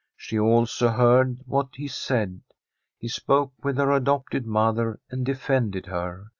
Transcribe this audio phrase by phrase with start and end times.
[0.17, 2.41] She also heard what he said;
[2.97, 6.29] he spoke with her adopted mother and defended her.